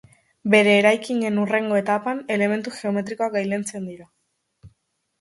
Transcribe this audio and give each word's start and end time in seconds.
Bere 0.53 0.71
eraikinen 0.77 1.37
hurrengo 1.43 1.79
etapan 1.81 2.23
elementu 2.39 2.75
geometrikoak 2.81 3.39
gailentzen 3.39 3.89
dira. 3.95 4.13